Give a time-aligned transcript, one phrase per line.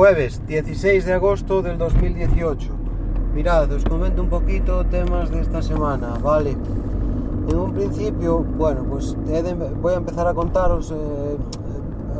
[0.00, 2.70] Jueves 16 de agosto del 2018.
[3.34, 6.56] Mirad, os comento un poquito temas de esta semana, ¿vale?
[7.50, 9.14] En un principio, bueno, pues
[9.82, 11.36] voy a empezar a contaros eh,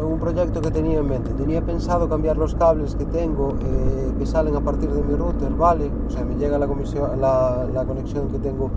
[0.05, 1.31] un proyecto que tenía en mente.
[1.33, 5.51] Tenía pensado cambiar los cables que tengo, eh, que salen a partir de mi router,
[5.55, 5.91] ¿vale?
[6.07, 8.71] O sea, me llega la, la conexión que tengo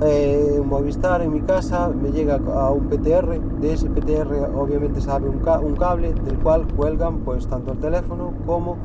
[0.00, 5.28] eh, Movistar en mi casa me llega a un PTR, de ese PTR obviamente sale
[5.28, 8.76] un, un, cable del cual cuelgan pues tanto el teléfono como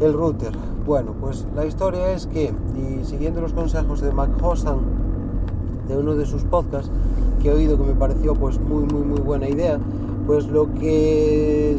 [0.00, 0.52] el router.
[0.86, 2.52] Bueno, pues la historia es que,
[3.02, 4.78] siguiendo los consejos de Mac Hosan,
[5.88, 6.90] de uno de sus podcasts,
[7.42, 9.78] que he oído que me pareció pues muy muy muy buena idea,
[10.26, 11.76] pues lo que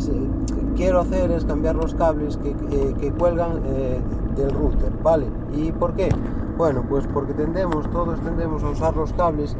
[0.75, 2.53] quiero hacer es cambiar los cables que,
[2.99, 3.99] que, cuelgan eh,
[4.35, 5.27] del router, ¿vale?
[5.55, 6.09] ¿Y por qué?
[6.57, 9.55] Bueno, pues porque tendemos, todos tendemos a usar los cables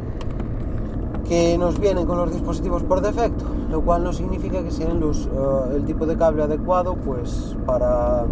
[1.26, 5.26] que nos vienen con los dispositivos por defecto, lo cual no significa que sean los,
[5.26, 8.24] eh, el tipo de cable adecuado pues para,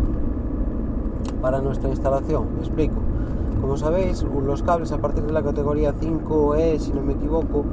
[1.41, 2.55] para nuestra instalación.
[2.55, 2.97] Me explico.
[3.61, 7.65] Como sabéis, los cables a partir de la categoría 5E, si no me equivoco,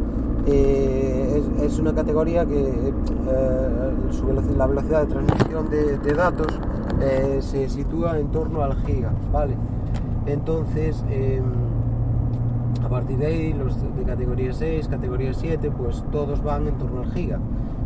[0.45, 2.93] eh, es, una categoría que eh,
[4.57, 6.59] la velocidad de transmisión de, de datos
[7.41, 9.55] se sitúa en torno al giga, ¿vale?
[10.27, 11.43] Entonces, em,
[12.83, 17.01] a partir de ahí, los de categoría 6, categoría 7, pues todos van en torno
[17.01, 17.39] al giga.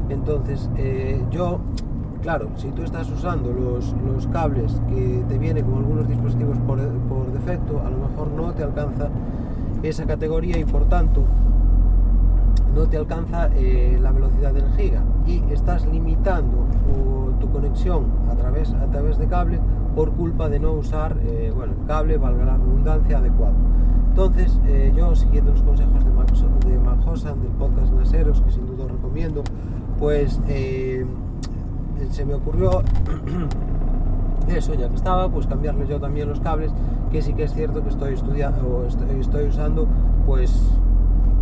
[0.10, 1.60] Entonces, eh, yo,
[2.22, 3.96] claro, si tú estás usando los,
[4.32, 6.80] cables que te vienen con algunos dispositivos por,
[7.32, 9.10] defecto, a lo mejor no te alcanza
[9.84, 11.24] esa categoría y por tanto
[12.76, 16.66] no te alcanza eh, la velocidad del giga y estás limitando
[17.40, 19.60] tu, conexión a través, a través de cable
[19.96, 23.56] por culpa de no usar eh, bueno, el cable, valga la redundancia, adecuado.
[24.10, 28.88] Entonces, eh, yo siguiendo los consejos de Max, de del podcast Naseros, que sin duda
[28.88, 29.44] recomiendo,
[29.98, 31.06] pues eh,
[32.10, 32.82] se me ocurrió
[34.48, 36.74] eso, ya que estaba, pues cambiarle yo también los cables,
[37.12, 39.88] que sí que es cierto que estoy estudiando o estoy usando,
[40.26, 40.52] pues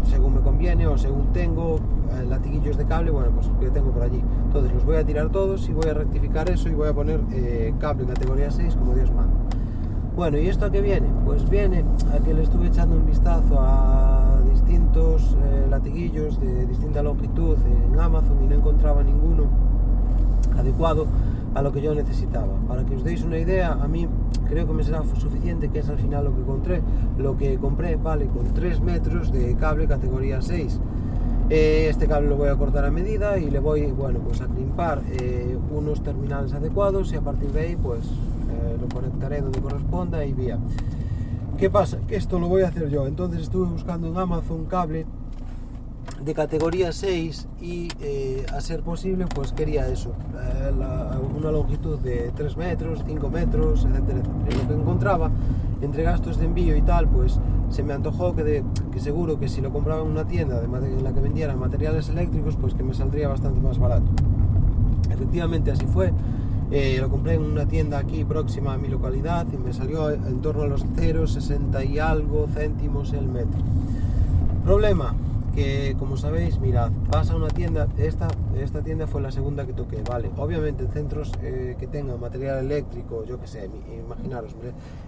[0.04, 1.80] según me conviene o según tengo
[2.28, 4.22] latiguillos de cable, bueno, pues que tengo por allí.
[4.46, 7.22] Entonces los voy a tirar todos y voy a rectificar eso y voy a poner
[7.32, 9.34] eh, cable categoría 6 como Dios manda.
[10.16, 11.08] Bueno, ¿y esto a qué viene?
[11.26, 17.02] Pues viene a que le estuve echando un vistazo a distintos eh, latiguillos de distinta
[17.02, 19.46] longitud en Amazon y no encontraba ninguno
[20.58, 21.08] adecuado
[21.56, 22.54] a lo que yo necesitaba.
[22.68, 24.08] Para que os deis una idea, a mí
[24.48, 26.82] creo que me será suficiente, que es al final lo que encontré.
[27.18, 30.80] Lo que compré vale con 3 metros de cable categoría 6.
[31.50, 34.46] Eh, este cable lo voy a cortar a medida y le voy bueno, pues a
[34.46, 39.60] crimpar eh, unos terminales adecuados y a partir de ahí pues eh, lo conectaré donde
[39.60, 40.60] corresponda y vía.
[41.58, 41.98] ¿Qué pasa?
[42.08, 43.08] Que esto lo voy a hacer yo.
[43.08, 45.06] Entonces estuve buscando en Amazon cable
[46.24, 50.72] de categoría 6 y eh, a ser posible pues quería eso, eh,
[51.38, 55.32] una longitud de 3 metros, 5 metros, etcétera, lo que encontraba
[55.82, 57.40] entre gastos de envío y tal, pues
[57.70, 60.66] se me antojó que, de, que seguro que si lo compraba en una tienda de,
[60.66, 64.06] en la que vendieran materiales eléctricos, pues que me saldría bastante más barato.
[65.12, 66.12] Efectivamente así fue.
[66.72, 70.40] Eh, lo compré en una tienda aquí próxima a mi localidad y me salió en
[70.42, 73.60] torno a los 0,60 y algo céntimos el metro.
[74.64, 75.16] Problema,
[75.98, 78.28] como sabéis, mirad, vas a una tienda, esta,
[78.58, 82.60] esta tienda fue la segunda que toqué, vale, obviamente en centros eh, que tengan material
[82.60, 83.70] eléctrico, yo que sé,
[84.06, 84.56] imaginaros,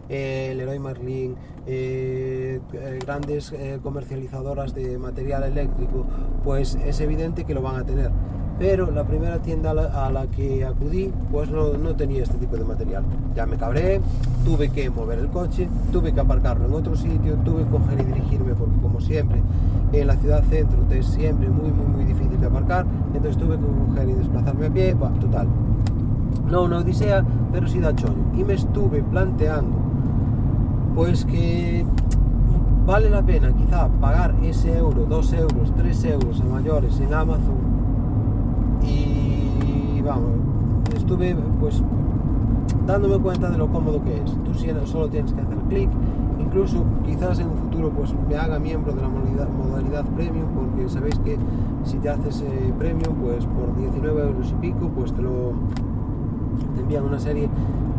[0.10, 1.36] eh, Leroy Merlin,
[1.66, 2.60] eh,
[3.00, 6.06] grandes comercializadoras de material eléctrico,
[6.44, 8.12] pues es evidente que lo van a tener
[8.62, 12.64] pero la primera tienda a la, que acudí pues no, no, tenía este tipo de
[12.64, 13.04] material.
[13.36, 14.00] Ya me cabré,
[14.46, 18.04] tuve que mover el coche, tuve que aparcarlo en otro sitio, tuve que coger y
[18.04, 19.42] dirigirme porque como siempre
[19.92, 22.86] en la ciudad centro es siempre muy muy muy difícil de aparcar,
[23.16, 25.48] entonces tuve que coger y desplazarme a pie, va, total.
[26.48, 28.14] No una odisea, pero sí da chollo.
[28.38, 29.76] Y me estuve planteando
[30.94, 31.84] pues que
[32.86, 37.71] vale la pena quizá pagar ese euro, dos euros, tres euros a mayores en Amazon
[40.96, 41.82] estuve pues
[42.86, 44.32] dándome cuenta de lo cómodo que es.
[44.44, 44.54] Tú
[44.86, 45.90] solo tienes que hacer clic,
[46.40, 51.18] incluso quizás en un futuro pues me haga miembro de la modalidad, premium, porque sabéis
[51.20, 51.38] que
[51.84, 55.54] si te haces eh, premium, pues por 19 euros y pico, pues te lo
[56.80, 57.50] envían una serie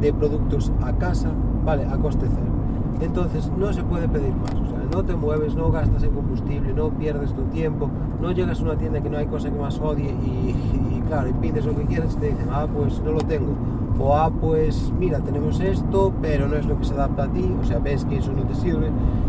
[0.01, 1.31] de productos a casa,
[1.65, 2.53] vale, a coste cero.
[3.01, 6.73] Entonces no se puede pedir más, o sea, no te mueves, no gastas en combustible,
[6.73, 7.91] no pierdes tu tiempo,
[8.21, 11.33] no llegas a una tienda que no hay cosa que más odie y, claro, y
[11.35, 13.53] pides lo que quieres te dicen, ah, pues no lo tengo.
[14.01, 17.55] O ah, pues mira, tenemos esto, pero no es lo que se adapta a ti,
[17.61, 18.89] o sea, ves que eso no te sirve,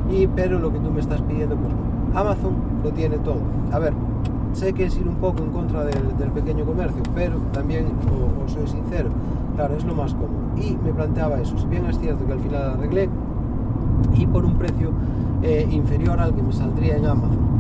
[0.10, 2.18] y pero lo que tú me estás pidiendo, pues no.
[2.18, 2.54] Amazon
[2.86, 3.42] lo tiene todo.
[3.74, 3.94] A ver,
[4.54, 7.88] sé que es ir un poco en contra del, pequeño comercio, pero también
[8.46, 9.10] os soy sincero,
[9.58, 10.56] claro, es lo más cómodo.
[10.56, 13.10] Y me planteaba eso, si bien es cierto que al final arreglé
[14.16, 14.92] y por un precio
[15.42, 17.54] eh, inferior al que me saldría en Amazon.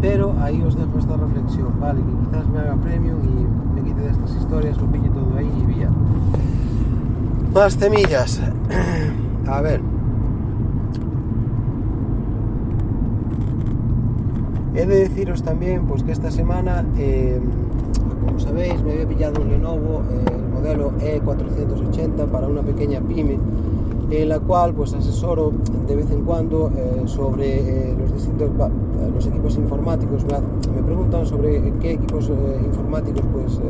[0.00, 2.00] Pero ahí os dejo esta reflexión, ¿vale?
[2.00, 5.66] Que quizás me haga premium y quite de estas historias, lo pille todo ahí y
[5.66, 5.90] vía.
[7.54, 8.40] Más temillas.
[9.46, 9.80] A ver.
[14.74, 17.42] He de deciros también pues que esta semana, em,
[18.24, 23.38] como sabéis, me había pillado un Lenovo, el modelo E480 para una pequeña pyme,
[24.10, 25.52] en la cual pues asesoro
[25.88, 28.50] de vez en cuando eh, sobre eh, los distintos
[29.14, 30.24] los equipos informáticos.
[30.74, 32.30] Me preguntan sobre qué equipos
[32.64, 33.60] informáticos pues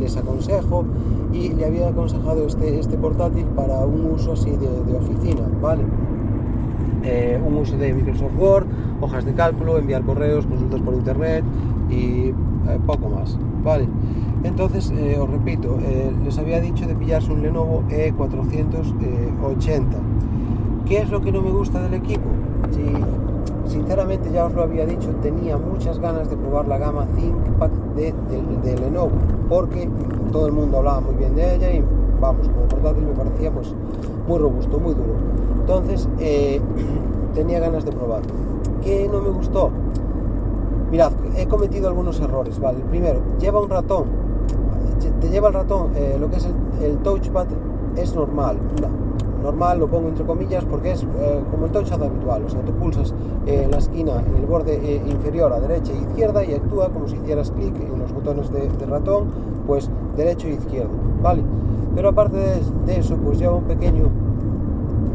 [0.00, 0.84] les aconsejo
[1.32, 5.82] y le había aconsejado este, este portátil para un uso así de, oficina, ¿vale?
[7.02, 8.66] Eh, un uso de Microsoft Word,
[9.00, 11.44] hojas de cálculo, enviar correos, consultas por internet
[11.90, 12.34] y eh,
[12.86, 13.36] poco más.
[13.62, 13.88] Vale,
[14.44, 15.76] entonces eh, os repito,
[16.24, 19.84] les había dicho de pillarse un Lenovo E480.
[20.86, 22.28] ¿Qué es lo que no me gusta del equipo?
[23.66, 28.14] Sinceramente ya os lo había dicho, tenía muchas ganas de probar la gama ThinkPad de,
[28.62, 29.12] de, Lenovo,
[29.48, 29.88] porque
[30.32, 31.82] todo el mundo hablaba muy bien de ella y
[32.20, 33.74] vamos, como portátil me parecía pues
[34.26, 35.14] muy robusto, muy duro.
[35.60, 36.60] Entonces eh,
[37.34, 38.32] tenía ganas de probarlo.
[38.82, 39.70] ¿Qué no me gustó?
[40.90, 42.78] Mirad, he cometido algunos errores, ¿vale?
[42.90, 44.04] Primero, lleva un ratón.
[45.20, 46.48] Te lleva el ratón, eh, lo que es
[46.82, 47.46] el, touchpad
[47.96, 48.58] es normal.
[49.44, 52.44] Normal lo pongo entre comillas porque es eh, como el touchpad habitual.
[52.44, 53.14] O sea, tú pulsas
[53.46, 57.16] en la esquina, en el borde inferior a derecha e izquierda y actúa como si
[57.16, 59.28] hicieras clic en los botones de, ratón,
[59.66, 60.92] pues derecho e izquierdo,
[61.22, 61.42] ¿vale?
[61.94, 62.36] Pero aparte
[62.86, 64.08] de eso, pues lleva un pequeño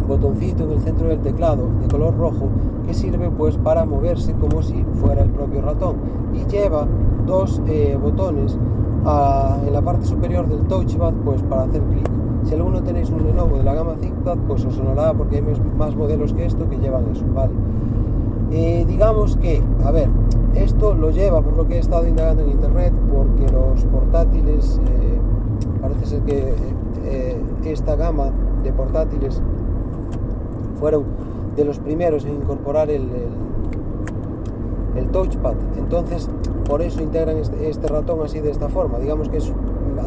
[0.07, 2.49] botoncito en el centro del teclado de color rojo
[2.85, 5.97] que sirve pues para moverse como si fuera el propio ratón
[6.33, 6.87] y lleva
[7.27, 8.57] dos eh, botones
[9.05, 12.08] en la parte superior del touchpad pues para hacer clic
[12.49, 15.43] si alguno tenéis un Lenovo de la gama ThinkPad pues os sonará porque hay
[15.77, 17.53] más modelos que esto que llevan eso vale
[18.51, 20.09] eh, digamos que a ver
[20.55, 25.19] esto lo lleva por lo que he estado indagando en internet porque los portátiles eh,
[25.79, 26.55] parece ser que
[27.65, 28.31] esta gama
[28.63, 29.41] de portátiles
[30.79, 31.03] fueron
[31.55, 33.07] de los primeros en incorporar el,
[34.95, 35.55] el, touchpad.
[35.77, 36.29] Entonces,
[36.67, 38.99] por eso integran este, este, ratón así de esta forma.
[38.99, 39.51] Digamos que es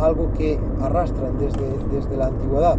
[0.00, 2.76] algo que arrastran desde, desde la antigüedad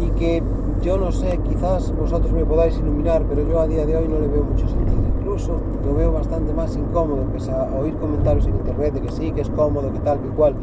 [0.00, 0.42] y que
[0.82, 4.18] yo no sé, quizás vosotros me podáis iluminar, pero yo a día de hoy no
[4.18, 5.00] le veo mucho sentido.
[5.18, 9.32] Incluso lo veo bastante más incómodo, pese a oír comentarios en internet de que sí,
[9.32, 10.54] que es cómodo, que tal, que cual.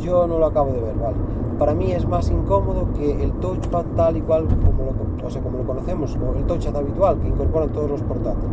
[0.00, 1.16] Yo no lo acabo de ver, ¿vale?
[1.58, 5.42] Para mí es más incómodo que el touchpad tal y cual como lo o sea,
[5.42, 8.50] como lo conocemos, o el touchpad habitual que incorporan todos los portátiles.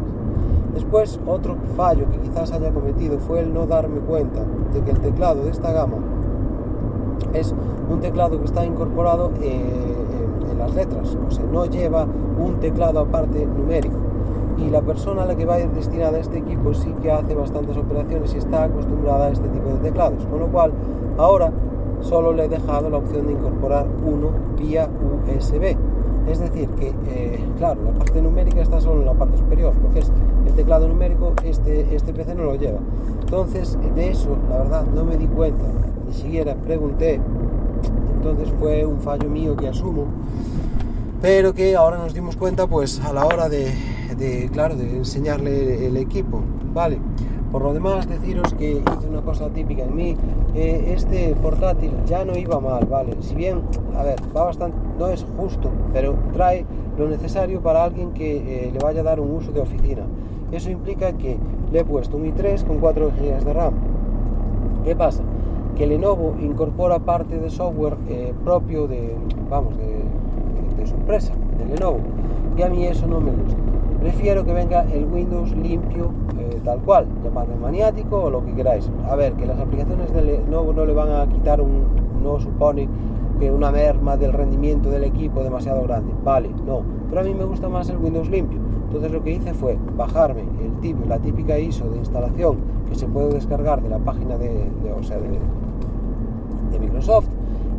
[0.73, 4.41] Después, otro fallo que quizás haya cometido fue el no darme cuenta
[4.73, 5.97] de que el teclado de esta gama
[7.33, 7.53] es
[7.89, 9.61] un teclado que está incorporado eh,
[10.51, 12.07] en, las letras, o sea, no lleva
[12.39, 13.97] un teclado aparte numérico.
[14.57, 18.33] Y la persona a la que va destinada este equipo sí que hace bastantes operaciones
[18.33, 20.71] y está acostumbrada a este tipo de teclados, con lo cual
[21.19, 21.51] ahora
[22.01, 25.77] solo le he dejado la opción de incorporar uno vía USB
[26.27, 29.89] es decir, que, eh, claro, la parte numérica está solo en la parte superior, lo
[29.93, 30.11] que es
[30.45, 32.79] el teclado numérico, este, este PC no lo lleva.
[33.21, 35.63] Entonces, de eso, la verdad, no me di cuenta,
[36.07, 37.19] ni siquiera pregunté.
[38.15, 40.05] Entonces fue un fallo mío que asumo,
[41.21, 43.73] pero que ahora nos dimos cuenta, pues, a la hora de,
[44.51, 46.41] claro, de enseñarle el equipo,
[46.73, 46.99] ¿vale?
[47.51, 50.17] Por lo demás, deciros que hice una cosa típica en mí.
[50.53, 53.15] Eh, este portátil ya no iba mal, ¿vale?
[53.21, 53.61] Si bien,
[53.97, 56.65] a ver, va bastante, no es justo, pero trae
[56.97, 60.03] lo necesario para alguien que eh, le vaya a dar un uso de oficina.
[60.51, 61.37] Eso implica que
[61.71, 63.73] le he puesto un i3 con 4 GB de RAM.
[64.83, 65.23] ¿Qué pasa?
[65.77, 69.15] Que Lenovo incorpora parte de software eh, propio de,
[69.49, 70.03] vamos, de,
[70.75, 71.99] de su empresa, de Lenovo.
[72.57, 73.57] Y a mí eso no me gusta.
[73.99, 76.11] Prefiero que venga el Windows limpio
[76.67, 78.91] tal cual, llamadlo maniático o lo que queráis.
[79.09, 81.85] A ver, que las aplicaciones de Lenovo no le van a quitar un,
[82.21, 82.89] no supone
[83.39, 87.45] que una merma del rendimiento del equipo demasiado grande, vale, no, pero a mí me
[87.45, 88.59] gusta más el Windows limpio.
[88.87, 92.57] Entonces lo que hice fue bajarme el tip, la típica ISO de instalación
[92.89, 95.39] que se puede descargar de la página de, o sea, de,
[96.79, 97.27] Microsoft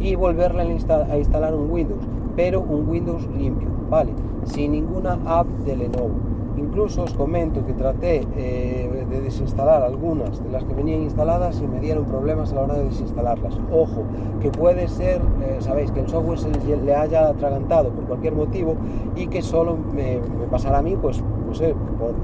[0.01, 2.05] y volverla a, instalar un Windows,
[2.37, 4.13] pero un Windows limpio, vale,
[4.45, 6.29] sin ninguna app de Lenovo
[6.59, 11.69] Incluso os comento que traté eh, de desinstalar algunas de las que venían instaladas y
[11.69, 13.59] me dieron problemas a la hora de desinstalarlas.
[13.73, 14.03] Ojo,
[14.41, 18.75] que puede ser, eh, sabéis, que el software se le haya atragantado por cualquier motivo
[19.15, 21.61] y que solo me, pasará a mí, pues, pues
[21.99, 22.15] por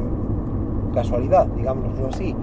[0.93, 2.35] casualidad, digámoslo así.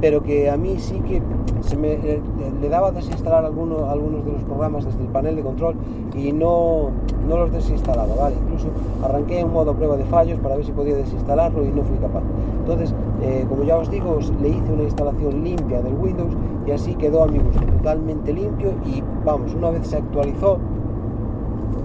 [0.00, 1.20] Pero que a mí sí que
[1.60, 2.20] se me eh,
[2.60, 5.74] le daba desinstalar algunos, algunos de los programas desde el panel de control
[6.16, 6.90] y no,
[7.28, 8.36] no los desinstalaba, ¿vale?
[8.44, 8.68] Incluso
[9.02, 12.22] arranqué en modo prueba de fallos para ver si podía desinstalarlo y no fui capaz.
[12.60, 16.34] Entonces, eh, como ya os digo, le hice una instalación limpia del Windows
[16.66, 20.58] y así quedó a mi gusto, totalmente limpio y vamos, una vez se actualizó,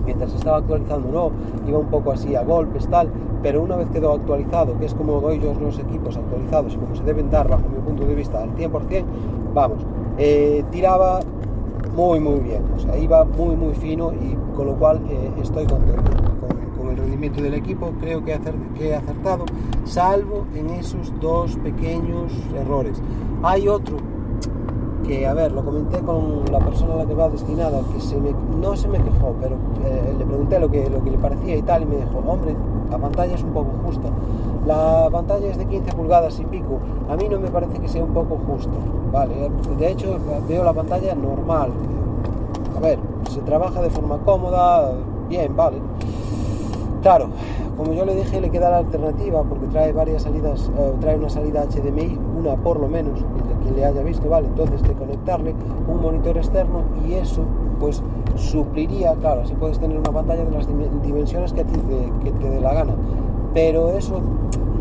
[0.05, 1.31] mientras estaba actualizando no,
[1.67, 3.09] iba un poco así a golpes, tal,
[3.41, 6.95] pero una vez quedó actualizado, que es como doy yo los equipos actualizados y como
[6.95, 9.03] se deben dar bajo punto de vista al 100%,
[9.53, 9.85] vamos,
[10.17, 11.21] eh, tiraba
[11.95, 15.65] muy muy bien, o sea, iba muy muy fino y con lo cual eh, estoy
[15.65, 16.11] contento
[16.77, 18.31] con, el rendimiento del equipo, creo que,
[18.79, 19.45] he acertado,
[19.85, 23.01] salvo en esos dos pequeños errores.
[23.41, 23.97] Hay otro
[25.03, 28.19] que, a ver, lo comenté con la persona a la que va destinada, que se
[28.19, 31.55] me, no se me quejó, pero eh, le pregunté lo que, lo que le parecía
[31.55, 32.55] y tal, y me dijo, hombre,
[32.89, 34.09] la pantalla es un poco justa.
[34.65, 38.03] La pantalla es de 15 pulgadas y pico, a mí no me parece que sea
[38.03, 38.71] un poco justo,
[39.11, 39.51] ¿vale?
[39.77, 41.71] De hecho, veo la pantalla normal.
[42.77, 42.97] A ver,
[43.29, 44.93] se trabaja de forma cómoda,
[45.27, 45.77] bien, vale.
[47.01, 47.27] Claro,
[47.75, 51.29] como yo le dije, le queda la alternativa porque trae varias salidas, eh, trae una
[51.29, 53.19] salida HDMI, una por lo menos,
[53.63, 54.47] que le haya visto, ¿vale?
[54.47, 55.55] Entonces de conectarle
[55.87, 57.41] un monitor externo y eso
[57.83, 58.01] pues
[58.37, 60.65] supliría, claro, así puedes tener una pantalla de las
[61.03, 61.73] dimensiones que, a ti
[62.39, 62.93] te, dé la gana.
[63.53, 64.21] Pero eso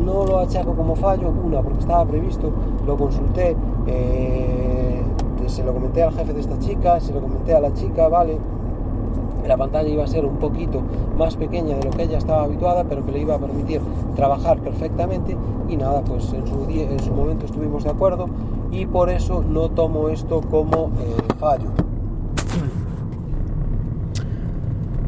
[0.07, 2.53] no lo achaco como fallo, una, porque estaba previsto,
[2.87, 3.57] lo consulté,
[3.89, 5.03] eh,
[5.47, 8.39] se lo comenté al jefe de esta chica, se lo comenté a la chica, ¿vale?
[9.49, 10.81] la pantalla iba a ser un poquito
[11.19, 13.81] más pequeña de lo que ella estaba habituada, pero que le iba a permitir
[14.15, 15.37] trabajar perfectamente
[15.69, 18.27] y nada, pues en su, en su momento estuvimos de acuerdo
[18.71, 21.67] y por eso no tomo esto como eh, fallo.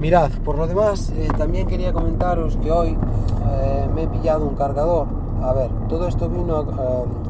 [0.04, 4.54] Mirad, por lo demás, eh, también quería comentaros que hoy eh, me he pillado un
[4.54, 5.06] cargador.
[5.42, 6.66] A ver, todo esto vino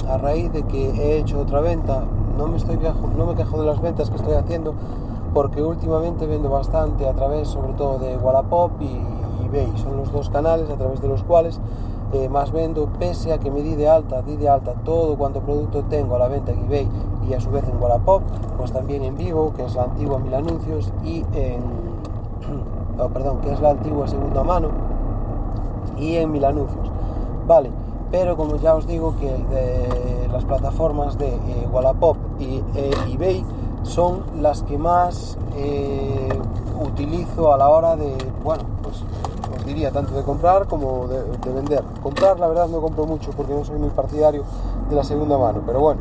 [0.09, 2.03] a, raíz de que he hecho otra venta.
[2.37, 2.77] No me, estoy
[3.17, 4.75] no me quejo de las ventas que estoy haciendo,
[5.33, 9.79] porque últimamente vendo bastante a través sobre todo de Wallapop y eBay.
[9.79, 11.61] Son los dos canales a través de los cuales
[12.13, 15.39] eh, más vendo, pese a que me di de alta, di de alta todo cuanto
[15.43, 16.89] producto tengo a la venta en eBay
[17.31, 18.23] y a su vez en Wallapop,
[18.59, 21.84] pues también en Vivo, que es la antigua Mil Anuncios, y en...
[22.99, 24.69] Oh, perdón, que es la antigua segunda mano,
[25.99, 26.91] y en Mil Anuncios.
[27.47, 27.71] Vale,
[28.11, 33.45] pero como ya os digo que de las plataformas de eh, Wallapop y eh, eBay
[33.83, 36.29] son las que más eh,
[36.81, 39.03] utilizo a la hora de, bueno, pues
[39.57, 41.83] os diría tanto de comprar como de, vender.
[42.03, 44.45] Comprar, la verdad, no compro mucho porque no soy muy partidario
[44.89, 46.01] de la segunda mano, pero bueno,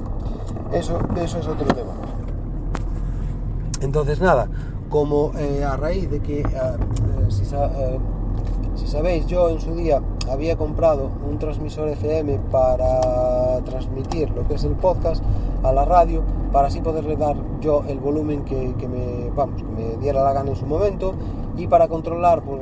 [0.71, 1.91] eso, eso es otro tema.
[3.81, 4.47] Entonces, nada,
[4.93, 7.45] como eh, a raíz de que, ah, eh, si,
[8.75, 10.00] si sabéis, yo en su día
[10.31, 15.23] había comprado un transmisor FM para transmitir lo que es el podcast
[15.63, 16.21] a la radio
[16.51, 20.51] para así poderle dar yo el volumen que, me, vamos, que me diera la gana
[20.51, 21.15] en su momento
[21.57, 22.62] y para controlar pues,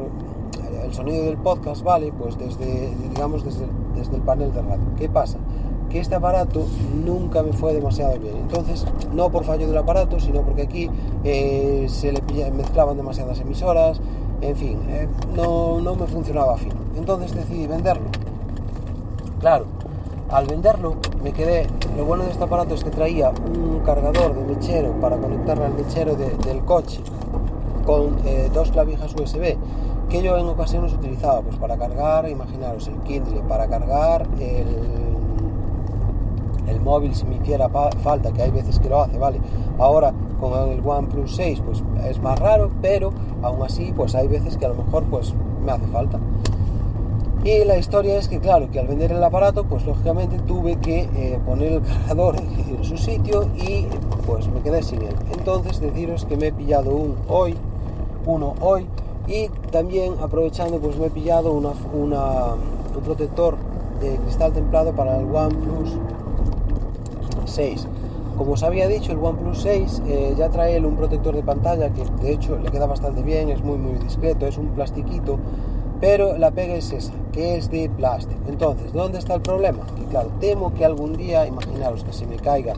[0.86, 2.14] el sonido del podcast, ¿vale?
[2.18, 4.86] Pues desde, digamos, desde, desde el panel de radio.
[4.98, 5.38] ¿Qué pasa?
[5.92, 6.66] Que este aparato
[7.06, 8.38] nunca me fue demasiado bien.
[8.38, 10.90] Entonces, no por fallo del aparato, sino porque aquí
[11.24, 12.22] eh, se le
[12.52, 14.00] mezclaban demasiadas emisoras,
[14.42, 16.76] en fin, eh, no, no me funcionaba fino.
[16.96, 18.10] Entonces decidí venderlo.
[19.40, 19.66] Claro,
[20.30, 21.68] al venderlo me quedé,
[21.98, 25.74] lo bueno de este aparato es que traía un cargador de mechero para conectarlo al
[25.74, 27.02] mechero del coche
[27.86, 29.58] con eh, dos clavijas USB
[30.12, 35.01] que yo en ocasiones utilizaba pues para cargar, imaginaros el Kindle, para cargar el,
[36.72, 39.40] el móvil si me hiciera falta, que hay veces que lo hace, ¿vale?
[39.78, 43.12] Ahora con el OnePlus 6 pues es más raro, pero
[43.44, 46.20] aún así pues hay veces que a lo mejor pues me hace falta.
[47.44, 51.10] Y la historia es que claro, que al vender el aparato pues lógicamente tuve que
[51.16, 52.36] eh, poner el cargador
[52.70, 53.88] en su sitio y
[54.26, 55.16] pues me quedé sin él.
[55.32, 57.56] Entonces deciros que me he pillado un hoy,
[58.26, 58.88] uno hoy
[59.28, 62.54] y también aprovechando pues me he pillado una, una,
[62.96, 63.58] un protector
[64.00, 65.98] de cristal templado para el OnePlus
[67.46, 67.88] 6
[68.42, 72.04] como os había dicho, el OnePlus 6 eh, ya trae un protector de pantalla que
[72.24, 75.38] de hecho le queda bastante bien, es muy muy discreto, es un plastiquito,
[76.00, 78.42] pero la pega es esa, que es de plástico.
[78.48, 79.86] Entonces, ¿dónde está el problema?
[79.96, 82.74] Que claro, temo que algún día, imaginaros que se me caiga,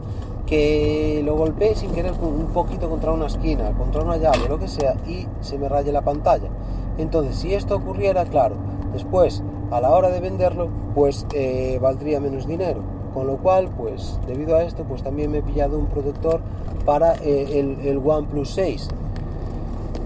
[0.46, 4.68] que lo golpee sin querer un poquito contra una esquina, contra una llave, lo que
[4.68, 6.50] sea, y se me raye la pantalla.
[6.98, 8.56] Entonces, si esto ocurriera, claro,
[8.92, 9.42] después,
[9.72, 14.56] a la hora de venderlo, pues eh, valdría menos dinero con lo cual, pues debido
[14.56, 16.42] a esto, pues también me he pillado un protector
[16.84, 18.88] para eh, el, OnePlus 6.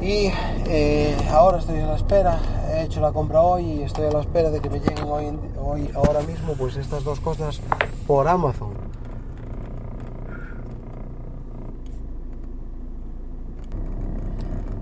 [0.02, 0.30] Y
[0.68, 2.40] eh, ahora estoy a la espera,
[2.72, 5.90] he hecho la compra hoy y estoy a la espera de que me lleguen hoy,
[5.96, 7.62] ahora mismo pues estas dos cosas
[8.06, 8.74] por Amazon.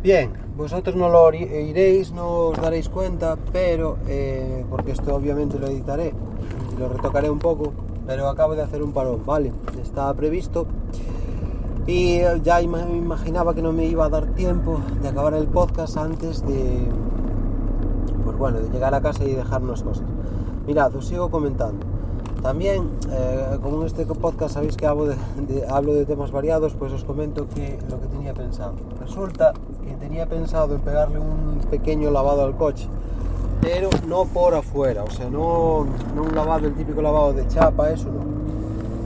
[0.03, 3.97] Bien, vosotros no lo eh, iréis, no os daréis cuenta, pero
[4.69, 6.13] porque esto obviamente lo editaré
[6.75, 7.73] y lo retocaré un poco,
[8.05, 9.51] pero acabo de hacer un parón, ¿vale?
[9.81, 10.65] Estaba previsto
[11.87, 15.97] y ya me imaginaba que no me iba a dar tiempo de acabar el podcast
[15.97, 16.87] antes de,
[18.23, 20.05] pues bueno, de llegar a casa y dejar unas cosas.
[20.65, 21.85] Mirad, os sigo comentando.
[22.41, 25.15] También, eh, como en este podcast sabéis que hablo de,
[25.69, 28.73] hablo de temas variados, pues os comento que lo que tenía pensado.
[28.99, 32.87] Resulta que tenía pensado en pegarle un pequeño lavado al coche,
[33.61, 35.85] pero no por afuera, o sea, no,
[36.15, 38.23] no un lavado, el típico lavado de chapa, eso no.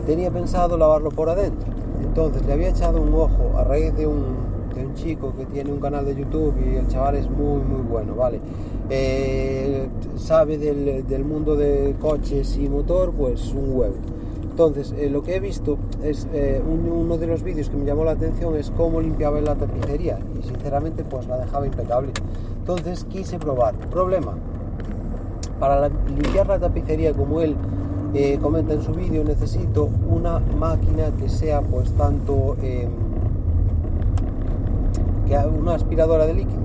[0.06, 1.70] Tenía pensado lavarlo por adentro.
[2.02, 5.80] Entonces le había echado un ojo a raíz de un, un chico que tiene un
[5.80, 8.40] canal de YouTube y el chaval es muy, muy bueno, ¿vale?
[8.90, 9.88] Eh,
[10.18, 13.96] sabe del, mundo de coches y motor, pues un huevo.
[14.50, 18.04] Entonces, eh, lo que he visto es eh, uno de los vídeos que me llamó
[18.04, 22.12] la atención es cómo limpiaba la tapicería y sinceramente pues la dejaba impecable.
[22.70, 23.74] Entonces quise probar.
[23.90, 24.36] Problema,
[25.60, 27.56] para limpiar la tapicería como él
[28.40, 32.90] comenta en su vídeo necesito una máquina que sea pues tanto em,
[35.28, 36.60] que una aspiradora de líquido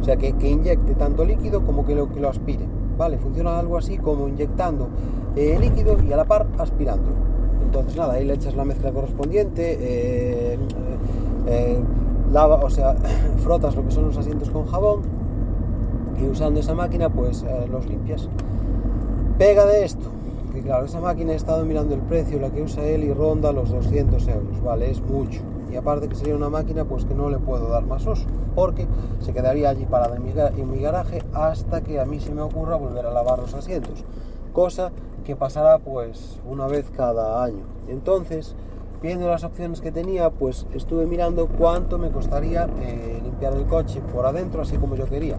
[0.00, 2.64] o sea, que, inyecte tanto líquido como que lo, que lo aspire.
[2.96, 3.18] ¿Vale?
[3.18, 4.88] Funciona algo así como inyectando
[5.36, 7.10] eh, líquido y a la par aspirando.
[7.62, 10.58] Entonces, nada, ahí le echas la mezcla correspondiente, eh,
[11.48, 11.78] eh,
[12.32, 12.94] lava, o sea,
[13.44, 15.19] frotas lo que son los asientos con jabón
[16.20, 18.28] y usando esa máquina, pues los limpias.
[19.38, 20.08] Pega de esto,
[20.52, 23.52] que claro, esa máquina he estado mirando el precio, la que usa él y ronda
[23.52, 24.90] los 200 euros, ¿vale?
[24.90, 28.06] Es mucho y aparte que sería una máquina pues que no le puedo dar más
[28.06, 28.86] uso porque
[29.20, 33.06] se quedaría allí parada en mi, garaje hasta que a mí se me ocurra volver
[33.06, 34.04] a lavar los asientos
[34.52, 34.90] cosa
[35.24, 38.56] que pasará pues una vez cada año entonces
[39.00, 44.00] viendo las opciones que tenía pues estuve mirando cuánto me costaría eh, limpiar el coche
[44.12, 45.36] por adentro así como yo quería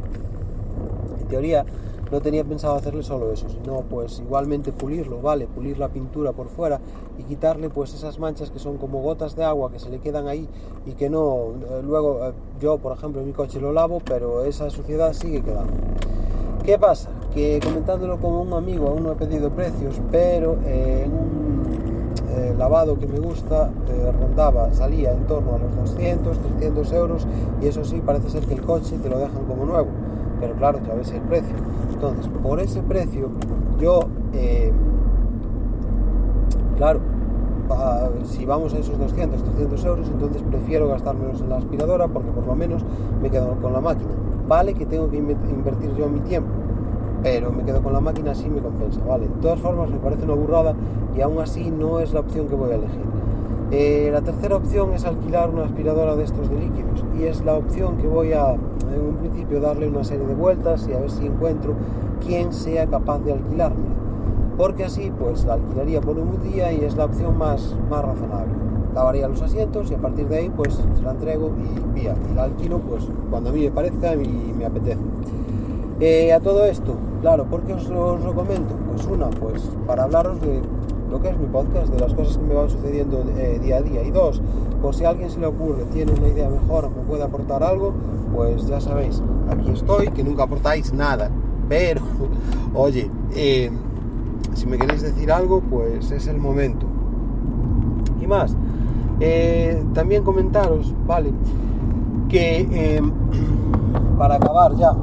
[1.31, 1.65] teoría
[2.11, 5.47] no tenía pensado hacerle solo eso, sino pues igualmente pulirlo, ¿vale?
[5.47, 6.79] Pulir la pintura por fuera
[7.17, 10.27] y quitarle pues esas manchas que son como gotas de agua que se le quedan
[10.27, 10.47] ahí
[10.85, 14.43] y que no, eh, luego eh, yo por ejemplo en mi coche lo lavo, pero
[14.43, 15.71] esa suciedad sigue quedando.
[16.65, 17.09] ¿Qué pasa?
[17.33, 21.50] Que comentándolo con un amigo aún no he pedido precios, pero eh, en
[22.49, 23.69] un lavado que me gusta
[24.19, 27.27] rondaba, salía en torno a los 200, 300 euros
[27.61, 29.89] y eso sí parece ser que el coche te lo dejan como nuevo
[30.41, 31.55] pero claro, ya ves el precio.
[31.93, 33.29] Entonces, por ese precio,
[33.79, 34.01] yo,
[34.33, 34.73] eh,
[36.77, 36.99] claro,
[38.25, 42.45] si vamos a esos 200, 300 euros, entonces prefiero gastármelos en la aspiradora porque por
[42.45, 42.83] lo menos
[43.21, 44.11] me quedo con la máquina.
[44.47, 46.49] Vale que tengo que invertir yo mi tiempo,
[47.23, 49.27] pero me quedo con la máquina, así me compensa, ¿vale?
[49.27, 50.73] De todas formas, me parece una burrada
[51.15, 53.01] y aún así no es la opción que voy a elegir.
[53.71, 57.53] Eh, la tercera opción es alquilar una aspiradora de estos de líquidos y es la
[57.53, 61.09] opción que voy a en un principio darle una serie de vueltas y a ver
[61.09, 61.75] si encuentro
[62.25, 63.85] quien sea capaz de alquilarme.
[64.57, 68.53] Porque así pues la alquilaría por un día y es la opción más, más razonable.
[68.93, 72.13] Lavaría los asientos y a partir de ahí pues se la entrego y vía.
[72.29, 74.99] Y la alquilo pues cuando a mí me parezca y me apetece.
[76.03, 78.75] Eh, a todo esto, claro, ¿por qué os lo, comento?
[78.89, 80.59] Pues una, pues para hablaros de
[81.11, 83.81] lo que es mi podcast, de las cosas que me van sucediendo eh, día a
[83.83, 84.01] día.
[84.01, 84.41] Y dos,
[84.81, 87.61] por si a alguien se le ocurre, tiene una idea mejor o me puede aportar
[87.61, 87.93] algo,
[88.35, 91.29] pues ya sabéis, aquí estoy, que nunca aportáis nada.
[91.69, 92.01] Pero,
[92.73, 93.69] oye, eh,
[94.55, 96.87] si me queréis decir algo, pues es el momento.
[98.19, 98.57] Y más,
[99.93, 101.31] también comentaros, ¿vale?
[102.27, 103.03] Que
[104.17, 104.95] para acabar ya,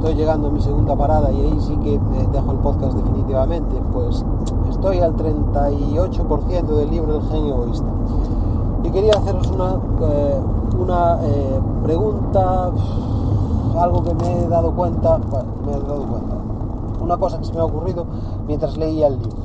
[0.00, 2.00] estoy llegando a mi segunda parada y ahí sí que
[2.32, 4.24] dejo el podcast definitivamente, pues
[4.70, 7.84] estoy al 38% del libro El genio egoísta.
[8.82, 10.40] Y quería haceros una, eh,
[10.78, 12.70] una eh, pregunta,
[13.78, 16.34] algo que me he dado cuenta, bueno, me he dado cuenta,
[17.02, 18.06] una cosa que se me ha ocurrido
[18.48, 19.36] mientras leía el libro.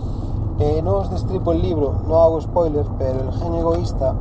[0.59, 4.15] Eh, no os destripo el libro, no hago spoilers, pero el genio egoísta,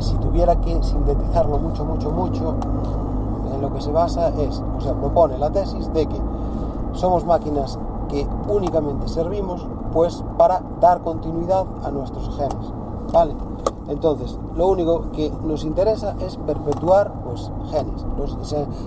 [0.00, 2.54] si tuviera que sintetizarlo mucho, mucho, mucho,
[3.64, 6.20] lo que se basa es, o sea, propone la tesis de que
[6.92, 7.78] somos máquinas
[8.10, 12.72] que únicamente servimos pues para dar continuidad a nuestros genes,
[13.10, 13.34] ¿vale?
[13.88, 18.04] Entonces, lo único que nos interesa es perpetuar pues genes,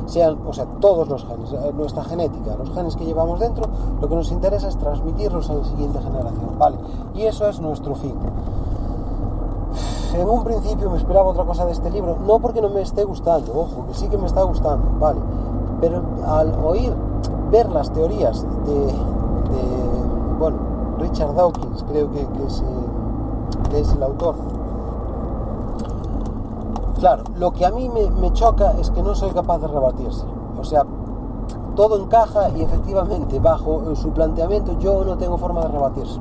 [0.05, 3.65] sean, o sea, todos los genes, eh, nuestra genética, los genes que llevamos dentro,
[3.99, 6.77] lo que nos interesa es transmitirlos a la siguiente generación, ¿vale?
[7.15, 8.15] Y eso es nuestro fin.
[10.17, 13.03] En un principio me esperaba otra cosa de este libro, no porque no me esté
[13.03, 15.19] gustando, ojo, que sí que me está gustando, ¿vale?
[15.79, 16.91] Pero al oír,
[17.51, 18.95] ver las teorías de,
[20.39, 20.57] bueno,
[20.97, 24.33] Richard Dawkins, creo que, es, eh, el autor.
[26.97, 30.25] Claro, lo que a mí me, choca es que no soy capaz de rebatirse.
[30.59, 30.83] O sea,
[31.75, 36.19] todo encaja y efectivamente bajo su planteamiento yo no tengo forma de rebatirse.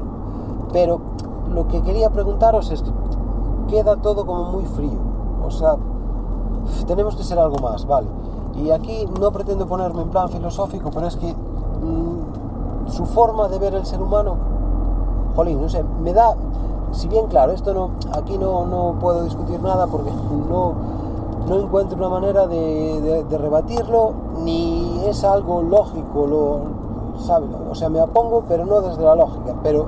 [0.70, 1.00] Pero
[1.50, 2.84] lo que quería preguntaros es
[3.68, 4.98] queda todo como muy frío.
[5.44, 5.76] O sea,
[6.86, 8.08] tenemos que ser algo más, ¿vale?
[8.56, 13.58] Y aquí no pretendo ponerme en plan filosófico, pero es que mm, su forma de
[13.58, 14.36] ver el ser humano,
[15.34, 16.34] jolín, no sé, me da,
[16.92, 20.10] si bien claro, esto no, aquí no, no puedo discutir nada porque
[20.48, 20.74] no,
[21.48, 26.60] no encuentro una manera de, rebatirlo, ni es algo lógico, lo,
[27.20, 27.46] ¿sabe?
[27.70, 29.86] O sea, me apongo, pero no desde la lógica, pero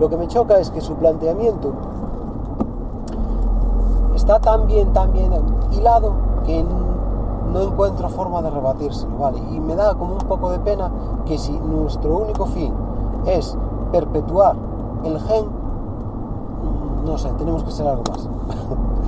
[0.00, 1.72] lo que me choca es que su planteamiento
[4.28, 5.32] está tan bien, tan bien
[5.72, 6.12] hilado
[6.44, 9.38] que no encuentro forma de rebatírselo, ¿vale?
[9.38, 10.90] Y me da como un poco de pena
[11.24, 12.74] que si nuestro único fin
[13.24, 13.56] es
[13.90, 14.54] perpetuar
[15.02, 15.46] el gen,
[17.06, 18.28] no sé, tenemos que ser algo más.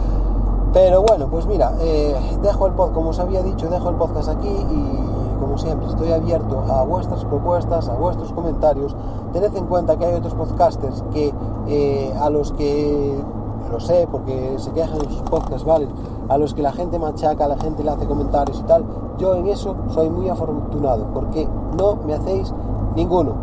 [0.72, 4.30] Pero bueno, pues mira, eh, dejo el podcast, como os había dicho, dejo el podcast
[4.30, 8.96] aquí y como siempre estoy abierto a vuestras propuestas, a vuestros comentarios.
[9.34, 11.34] Tened en cuenta que hay otros podcasters que
[11.66, 13.22] eh, a los que
[13.70, 15.88] lo sé porque se quejan en sus podcasts, ¿vale?
[16.28, 18.84] A los que la gente machaca, la gente le hace comentarios y tal.
[19.18, 22.52] Yo en eso soy muy afortunado porque no me hacéis
[22.96, 23.34] ninguno.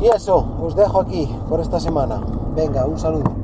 [0.00, 2.20] Y eso, os dejo aquí por esta semana.
[2.54, 3.41] Venga, un saludo.